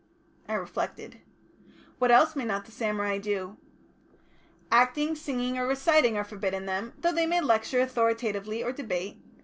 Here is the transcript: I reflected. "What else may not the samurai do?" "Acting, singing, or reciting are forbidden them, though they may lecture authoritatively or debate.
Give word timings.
I 0.49 0.55
reflected. 0.55 1.19
"What 1.99 2.09
else 2.09 2.35
may 2.35 2.43
not 2.43 2.65
the 2.65 2.71
samurai 2.71 3.19
do?" 3.19 3.57
"Acting, 4.71 5.15
singing, 5.15 5.59
or 5.59 5.67
reciting 5.67 6.17
are 6.17 6.23
forbidden 6.23 6.65
them, 6.65 6.93
though 6.97 7.13
they 7.13 7.27
may 7.27 7.39
lecture 7.39 7.81
authoritatively 7.81 8.63
or 8.63 8.71
debate. 8.71 9.21